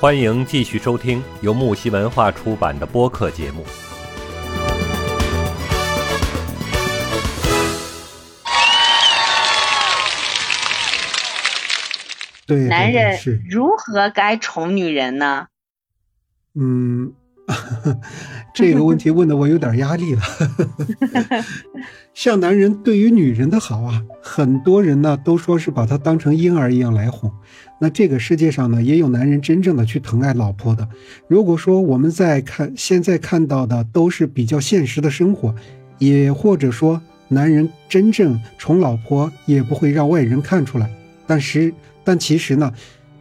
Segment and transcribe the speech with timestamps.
[0.00, 3.66] 欢迎继续收听由木西文化出版的播客节目。
[12.46, 15.48] 对，男人，如何该宠女人呢？
[16.54, 17.12] 嗯，
[18.54, 20.22] 这个问题问的我有点压力了。
[22.12, 27.30] 像男人对于女人的好啊，很多人呢都说是把她当成婴儿一样来哄。
[27.80, 30.86] 那这个世界上呢，也有男人真正的去疼爱老婆的。
[31.28, 35.54] 如果说我们在看现在看到的都是比较现实的生活，
[35.98, 40.90] 也或者说男人真正宠老婆也不会让外人看出来。
[41.26, 41.72] 但是，
[42.04, 42.70] 但其实呢，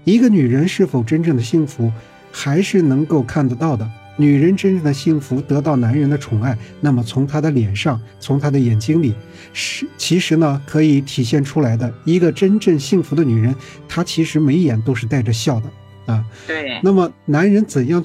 [0.04, 1.92] 一个女人是否真正的幸福，
[2.32, 3.90] 还是能够看得到的。
[4.20, 9.16] 女人真正的幸福，得到男人的宠爱，那么从她的脸上，从她的眼睛里，
[9.54, 11.92] 是其实呢可以体现出来的。
[12.04, 13.56] 一个真正幸福的女人，
[13.88, 16.26] 她其实眉眼都是带着笑的啊。
[16.46, 18.04] 对，那么男人怎样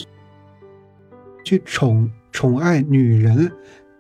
[1.45, 3.51] 去宠宠爱女人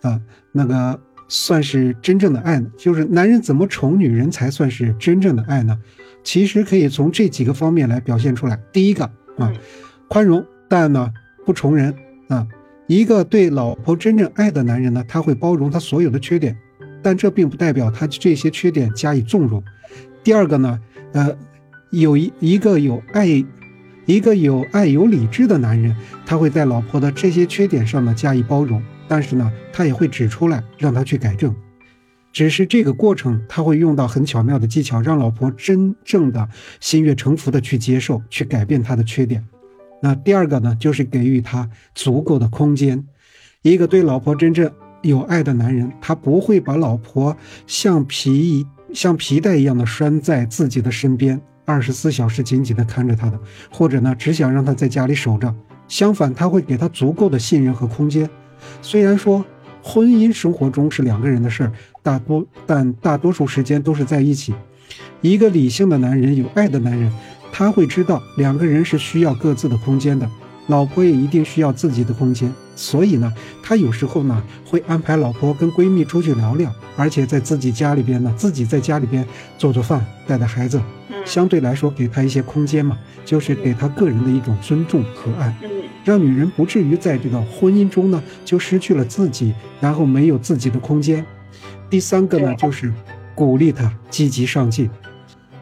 [0.02, 0.20] 啊？
[0.52, 2.70] 那个算是真正的爱呢？
[2.78, 5.76] 就是男人怎么宠女人才算是真正的爱呢？
[6.22, 8.56] 其实可以从这几个方面来表现出来。
[8.72, 9.56] 第一个啊嗯，
[10.08, 11.12] 宽容，但呢
[11.44, 11.94] 不宠人
[12.28, 12.46] 啊。
[12.86, 16.54] 一个对老婆真正爱的男人呢，他会包容她所有的缺点，
[17.02, 19.64] 但这并不代表他这些缺点加以纵容。
[20.22, 20.78] 第二个呢，
[21.12, 21.34] 呃，
[21.90, 23.26] 有一一个有爱，
[24.04, 31.54] 一个有爱有理智的男人，他会在老婆的这些缺点上呢加以包容，但是呢，他也会指出来让他去改正。
[32.34, 36.46] 只是这个过程，他会用到很巧妙的技巧，让老婆真正的
[36.80, 39.42] 心悦诚服的去接受、去改变他的缺点。
[40.00, 43.04] 那第二个呢，就是给予他足够的空间。
[43.62, 44.70] 一个对老婆真正
[45.02, 55.54] 有爱的男人，他不会把老婆像皮一像皮带一样的拴在自己的身边，二十四小时紧紧的看着他的，或者呢，只想让他在家里守着。
[55.88, 58.28] 相反，他会给他足够的信任和空间。
[58.80, 59.44] 虽然说
[59.82, 61.72] 婚姻生活中是两个人的事儿，
[62.02, 64.54] 大多但大多数时间都是在一起。
[65.20, 67.10] 一个理性的男人，有爱的男人，
[67.56, 70.28] 他会知道两个人是需要各自的空间的，
[70.66, 72.52] 老婆也一定需要自己的空间。
[72.74, 73.32] 所以呢，
[73.62, 79.24] 他有时候呢会安排老婆跟闺蜜出去聊聊，而且在自己家里边呢，自己在家里边
[79.56, 85.56] 做做饭，带带孩子，嗯相对来说给他一些空间嘛，就是给他个人的一种尊重和爱。
[85.62, 85.70] 嗯
[86.02, 91.24] 让女人不至于在这个婚姻中呢就失去了自己，然后没有自己的空间。
[91.88, 92.92] 第三个呢就是
[93.34, 94.90] 鼓励他积极上进。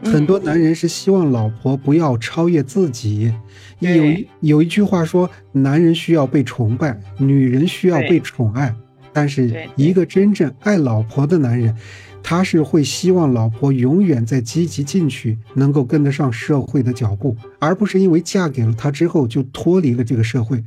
[0.03, 3.33] 很多男人是希望老婆不要超越自己。
[3.79, 8.73] 有一有一句话说，男人需要被崇拜，女人需要被宠爱。
[9.11, 11.75] 但是，一个真正爱老婆的男人，
[12.23, 20.63] 他是会希望老婆永远在积极进取，能够跟得上社会的脚步，而不是因为嫁给了他之后就脱离了这个社会，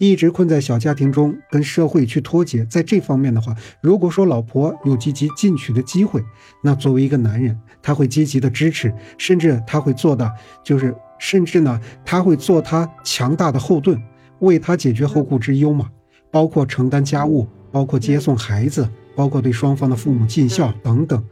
[0.00, 2.64] 一直困在小家庭中跟社会去脱节。
[2.64, 6.20] 在这方面的话，如果说老婆有积极进取的机会，
[6.64, 10.28] 那作为一个男人，他会积极的支持，甚至他会做的
[10.64, 13.96] 就是，甚至呢，他会做他强大的后盾，
[14.38, 15.90] 为他解决后顾之忧嘛，
[16.30, 17.46] 包括承担家务。
[17.72, 21.24] 包括接送孩子，包括对双方的父母尽孝等等。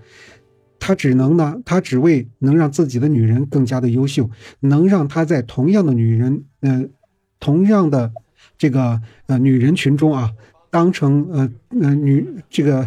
[0.78, 4.30] 他只能呢，他只为能让自己的女人更加的优秀，
[4.60, 6.84] 能让他在同样的女人，呃，
[7.40, 8.12] 同样的
[8.58, 10.30] 这个呃女人群中啊，
[10.70, 12.86] 当成呃呃女这个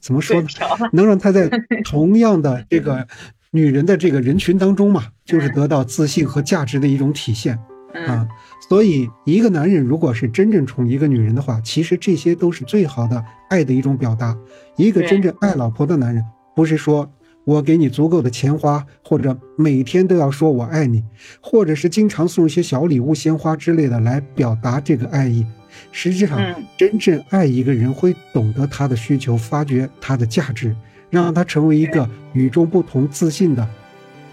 [0.00, 0.48] 怎么说呢？
[0.92, 1.50] 能让她在
[1.84, 3.06] 同样的这个
[3.50, 7.58] 女人的这个人群当中嘛，就是得到自信和价值的一种体现。
[7.94, 8.28] 嗯啊，
[8.68, 14.36] 所以一个男人如果是真正宠一个女人的话，其实这些都是最好的爱的一种表达。
[14.76, 16.22] 一个真正爱老婆的男人，
[16.54, 17.10] 不是说
[17.48, 21.02] 我给你足够的钱花，或者每天都要说我爱你，
[21.40, 25.46] 或者是经常送一些小礼物、鲜花之类的来表达这个爱意。
[25.90, 30.76] 实际上，嗯真正爱一个人，会懂得他的需求，发掘他的价值，
[31.08, 33.66] 让他成为一个与众不同、自信的、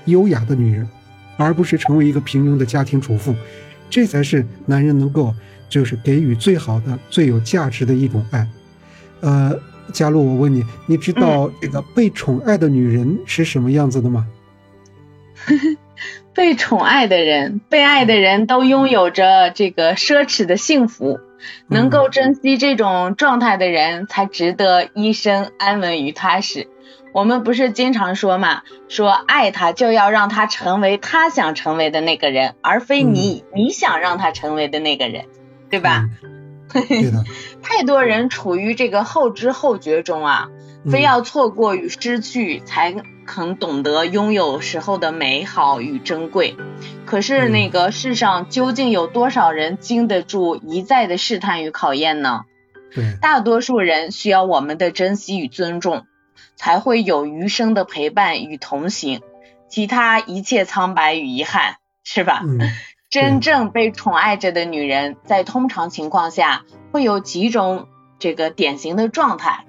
[0.07, 0.85] 优雅的女人。
[1.37, 3.33] 而不是成为一个平庸的家庭主妇，
[3.89, 5.33] 这才是男人能够
[5.69, 8.45] 就是给予最好的、最有价值的一种爱。
[9.21, 9.57] 呃，
[9.93, 14.25] 佳璐，我问你，你知道这个被宠爱的女人是什么样子的吗？
[16.33, 21.19] 被宠爱的人，被爱的人都拥有着这个奢侈的幸福，
[21.69, 26.67] 能够珍惜这种状态的人，才值得一生安稳与踏实。
[27.13, 35.23] 我们不是经常说嘛，说爱他就要让他成为他想成为的那个人，而非你、你想让他成为的那个人，
[35.69, 36.09] 对吧？
[36.21, 36.34] 嗯、
[36.81, 37.23] 对的。
[37.63, 40.49] 太多人处于这个后知后觉中啊，
[40.91, 42.95] 非要错过与失去，才
[43.25, 46.55] 肯懂得拥有时候的美好与珍贵。
[47.05, 52.41] 可是那个世上究竟有多少人经得住一再的试探与考验呢？
[52.93, 56.05] 对，大多数人需要我们的珍惜与尊重，
[56.55, 59.21] 才会有余生的陪伴与同行，
[59.69, 62.41] 其他一切苍白与遗憾，是吧？
[62.43, 62.59] 嗯，
[63.15, 67.87] 真正被宠爱着的女人，在通常情况下会有几种
[68.19, 69.63] 这个典型的状态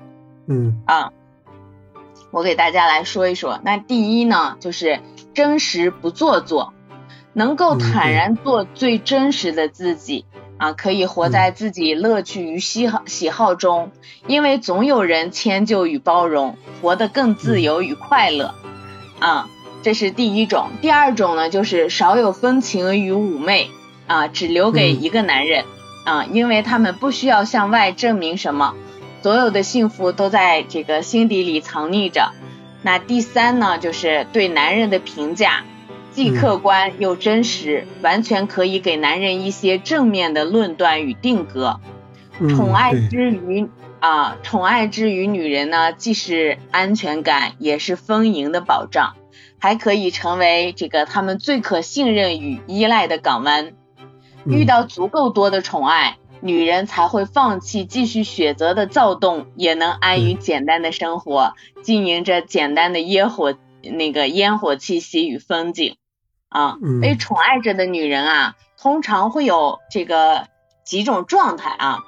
[0.49, 1.11] 嗯啊，
[2.33, 3.61] 我给大家来说一说。
[3.63, 4.99] 那第一呢，就是
[5.33, 6.75] 真实不做作，
[7.35, 10.27] 能够嗯坦然做最真实的自己。
[10.59, 13.93] 啊，可以活在自己乐趣与喜好喜好中，
[14.27, 18.57] 因为总有人迁就与包容，活得更自由与快乐。
[19.21, 19.49] 啊，
[19.87, 20.71] 这是第一种。
[20.83, 23.71] 第二种呢，就是少有风情与妩媚，
[24.09, 25.65] 啊，只留给嗯一个男人。
[26.05, 28.75] 啊，因为他们不需要向外证明什么，
[29.23, 32.33] 所有的幸福都在这个心底里藏匿着。
[32.83, 35.63] 那第三呢，就是对男人的评价。
[36.11, 41.79] 既嗯客观又真实，完全可以给男人一些正面的论断与定格。
[42.41, 43.69] 嗯，宠爱对之于
[44.01, 49.15] 啊，宠爱之于女人呢，既是安全感，也是丰盈的保障，
[49.59, 53.73] 还可以成为这个他们最可信任与依赖的港湾。
[54.45, 54.53] 嗯。
[54.53, 65.97] 遇到足够多的宠爱，女人才会放弃继续选择的躁动，也能安于嗯简单的生活，经营着简单的烟火那个烟火气息与风景。
[66.49, 67.01] 啊，嗯。
[67.01, 70.47] 被宠爱着的女人啊，通常会有这个
[70.85, 71.99] 几种状态啊，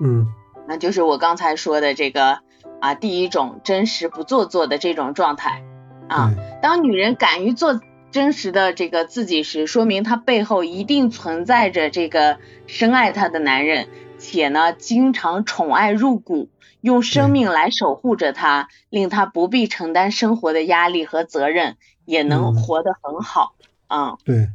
[0.00, 0.26] 嗯。
[0.66, 2.38] 那就是我刚才说的这个
[2.80, 5.62] 啊，第一种真实不做作的这种状态
[6.08, 6.32] 啊。
[6.62, 7.80] 当女人敢于做
[8.10, 16.48] 真实的这个自己时，说明她背后一定存在着这个深爱她的男人，且呢经常宠爱入骨，
[16.80, 23.54] 用生命来守护着她，令她不必承担生活的压力和责任，也能嗯活得很好。
[23.86, 24.48] 啊，对，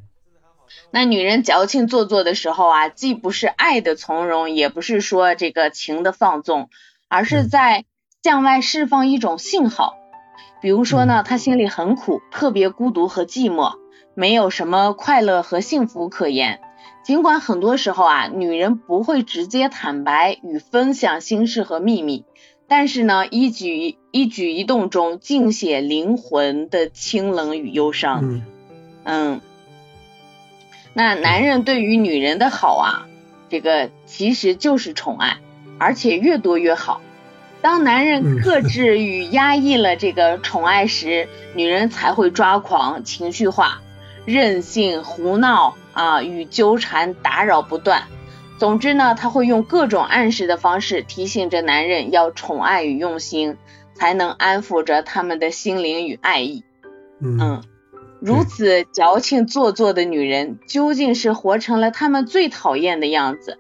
[0.89, 6.69] 那女人矫情做作的时候啊，既不是爱的从容，也不是说这个情的放纵，
[7.07, 7.85] 而是嗯在
[8.23, 9.98] 向外释放一种信号。
[10.61, 13.75] 比如说呢，他心里很苦，特别孤独和寂寞，
[14.13, 16.59] 没有什么快乐和幸福可言。
[17.03, 22.25] 尽管很多时候啊，女人不会直接坦白与分享心事和秘密，
[22.67, 28.19] 但是呢，一举一举一动中尽显灵魂的清冷与忧伤。
[28.23, 28.41] 嗯
[29.05, 29.41] 嗯，
[30.93, 33.07] 那男人对于女人的好啊，
[33.49, 35.37] 这个其实就是宠爱，
[35.79, 37.01] 而且越多越好。
[37.61, 43.81] 当男人嗯克制与压抑了这个宠爱时， 女人才会抓狂、情绪化、
[44.25, 48.03] 任性、胡闹啊与纠缠打扰不断。
[48.57, 53.57] 总之呢，她会用各种暗示的方式提醒着男人要宠爱与用心，
[53.93, 56.63] 才能安抚着他们的心灵与爱意。
[57.21, 57.63] 嗯嗯，
[58.21, 63.57] 如此矫情做作的女人，究竟是活成了他们最讨厌的样子。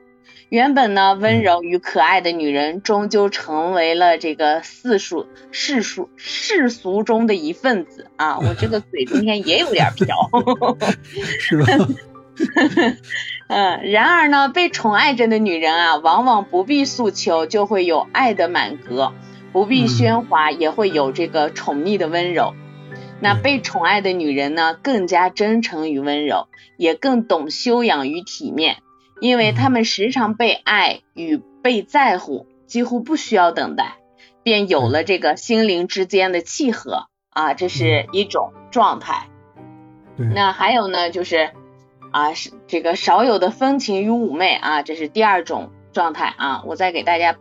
[0.49, 8.39] 原本呢温柔与可爱的女人，终究成为了这个世俗世俗世俗中的一份子啊！
[8.41, 10.17] 我这个嘴今天也有点瓢。
[11.39, 11.87] 是吧？
[13.47, 19.13] 嗯，然而呢，被宠爱着的女人啊，往往不必诉求就会有爱的满格，
[19.51, 22.55] 不必喧哗也会有这个宠溺的温柔。
[23.19, 26.47] 那对被宠爱的女人呢，更加真诚与温柔，
[26.77, 28.77] 也更懂修养与体面，
[29.19, 33.97] 因为他们时常被爱与被在乎，几乎不需要等待，
[34.43, 39.27] 便有了这个心灵之间的契合啊，这是一种状态。
[40.15, 41.51] 对，那还有呢，就是
[42.11, 46.63] 啊，是这个少有的风情与妩媚啊，这是第二种状态啊。
[46.65, 47.35] 我再给大家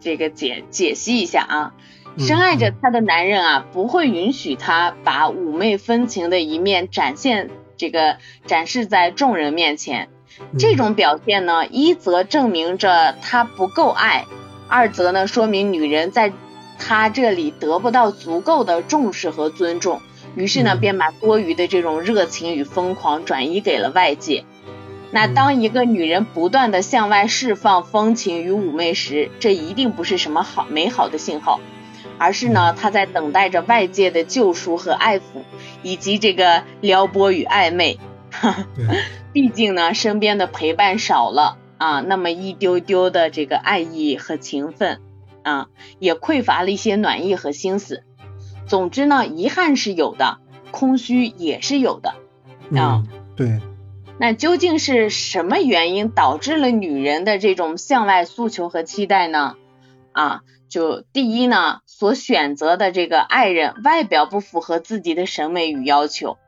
[0.00, 1.74] 这个解解析一下啊。
[1.76, 1.84] 嗯
[2.16, 10.10] 深爱着她的男人啊，不会允许她把妩媚风情的一面展现这个展示在众人面前。
[10.40, 10.58] 嗯。
[10.58, 14.26] 这种表现呢，一则证明着他不够爱，
[14.68, 16.32] 二则呢说明女人在
[16.78, 20.00] 他这里得不到足够的重视和尊重，
[20.34, 20.80] 于是呢嗯。
[20.80, 24.44] 便把多余的这种热情与疯狂转移给了外界。
[25.10, 25.34] 那嗯。
[25.34, 31.60] 当一个女人不断的向外释放风情与妩媚时，这一定不是什么好美好的信号，
[32.18, 35.44] 而是呢她在等待着外界的救赎和爱抚，
[35.82, 38.00] 以及这个撩拨与暧昧。
[38.74, 38.84] 对，
[39.34, 45.00] 毕竟呢，身边的陪伴少了啊，那么一丢丢的这个爱意和情分
[45.42, 45.66] 啊，
[45.98, 48.04] 也匮乏了一些暖意和心思。
[48.68, 50.38] 总之呢，遗憾是有的，
[50.70, 52.10] 空虚也是有的。
[52.10, 53.60] 啊嗯，对，
[54.20, 59.56] 那究竟是什么原因导致了女人的这种向外诉求和期待呢？
[60.12, 66.38] 啊，就第一呢，所选择的这个爱人外表不符合自己的审美与要求。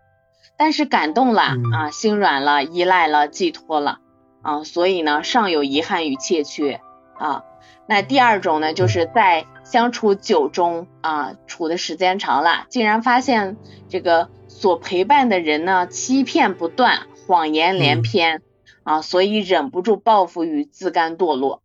[0.58, 4.00] 但是感动了嗯啊，心软了，依赖了，寄托了
[4.42, 6.80] 啊，所以呢，尚有遗憾与欠缺
[7.14, 7.44] 啊。
[7.88, 13.56] 那第二种呢，就是在相处久中啊，处的时间长了，竟然发现
[13.88, 18.42] 这个所陪伴的人呢，欺骗不断，谎言连篇、
[18.82, 21.62] 啊，所以忍不住报复与自甘堕落。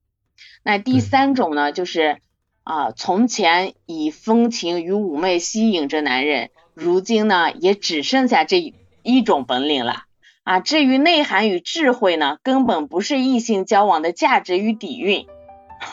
[0.63, 2.17] 那第三种呢，就是
[2.63, 10.03] 啊，从前以风情与妩媚吸引着男人，如今呢，也只剩下这一一种本领了。
[10.43, 15.27] 啊，至于内涵与智慧呢，根本不是异性交往的价值与底蕴。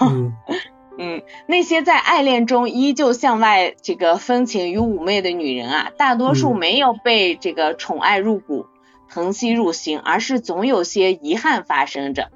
[0.01, 0.33] 嗯
[1.01, 8.67] 嗯，那些在爱恋中依旧向外这个风情与妩媚的女人啊，大多数嗯没有被这个宠爱入骨、
[9.09, 12.31] 疼惜入心，而是总有些遗憾发生着。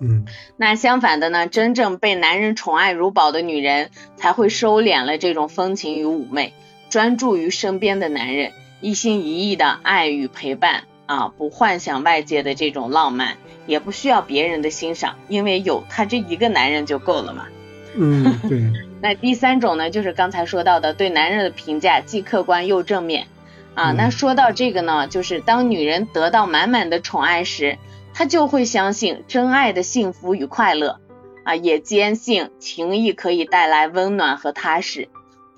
[0.00, 6.52] 嗯那相反的呢，真正被男人宠爱如宝的女人，才会收敛了这种风情与妩媚，
[6.90, 17.46] 专注于身边的男人，一心一意的爱与陪伴啊，不幻想外界的这种浪漫，也不需要别人的欣赏，因为有他这一个男人就够了嘛。
[17.94, 23.26] 嗯， 对，那第三种呢，就是刚才说到的对男人的评价既客观又正面
[23.74, 23.92] 啊。
[23.92, 27.78] 嗯那说到这个呢，就是当女人得到满满的宠爱时，
[28.14, 31.00] 她就会相信真爱的幸福与快乐
[31.44, 35.08] 啊，也坚信情谊可以带来温暖和踏实，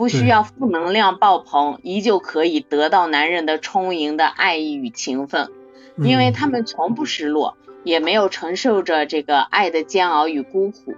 [0.00, 5.50] 不需要负能量爆棚，依旧可以得到男人的充盈的爱意与情分，
[5.99, 6.33] 因为嗯。
[6.33, 10.95] 他们从不失落，也没有承受着这个爱的煎熬与孤苦。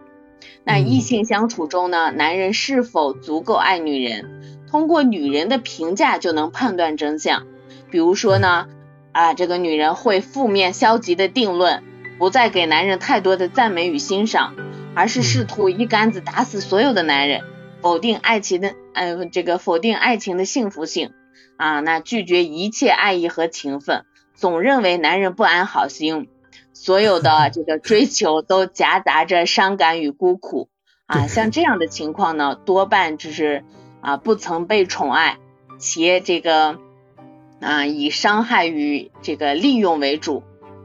[0.62, 0.86] 那嗯。
[0.86, 7.42] 异性相处中呢，男人是否足够爱女人，通过女人的评价就能判断真相。
[7.90, 8.68] 比如说呢，
[9.10, 11.82] 啊，这个女人会负面消极的定论，
[12.20, 14.54] 不再给男人太多的赞美与欣赏，
[14.94, 17.40] 而是试图一竿子打死所有的男人，
[17.80, 21.12] 否定爱情的，呃，这个否定爱情的幸福性，
[21.56, 26.28] 啊，那拒绝一切爱意和情分，总认为男人不安好心。
[26.74, 30.68] 所有的这个追求都夹杂着伤感与孤苦
[31.06, 33.64] 啊，像这样的情况呢，多半就是
[34.00, 35.38] 啊不曾被宠爱，
[35.78, 36.78] 且这个
[37.60, 40.42] 啊以伤害与这个利用为主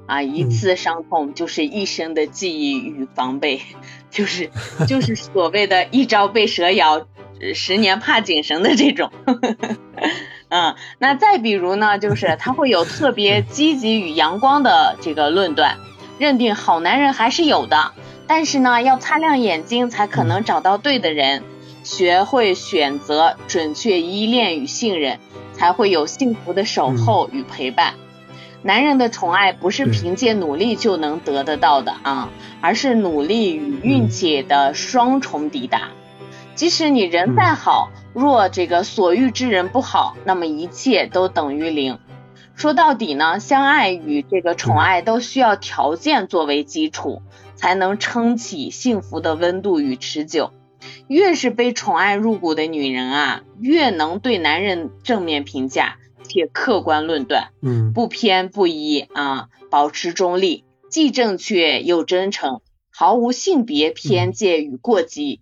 [0.07, 3.61] 啊，一嗯次伤痛就是一生的记忆与防备，
[4.11, 4.51] 就是
[4.87, 7.05] 就是所谓的一朝被蛇咬，呃
[7.53, 9.11] 十年怕井绳的这种。
[10.49, 15.77] 嗯，那再比如呢，就是 他会有特别积极与阳光的这个论断，
[16.19, 17.91] 认定好男人还是有的，
[18.27, 21.43] 但是呢，要擦亮眼睛才可能找到对的人，
[21.83, 25.19] 学会选择，准确依恋与信任，
[25.51, 27.95] 才会有幸福的守候与陪伴。
[28.63, 32.29] 男人的宠爱不是凭借努力就能得得到的啊，
[32.61, 35.89] 而是努力与运气的双重抵达。
[36.57, 41.99] 即使你人再好，若这个所遇之人不好，那么一切都等于零。
[42.55, 47.21] 说到底呢，相爱与这个宠爱都需要条件作为基础，
[47.53, 50.51] 才能撑起幸福的温度与持久。
[51.07, 65.41] 越是被宠爱入骨的女人啊，越能对男人正面评价且客观论断，嗯不偏不倚啊，保持中立，既正确又真诚，毫无性别偏见与过激。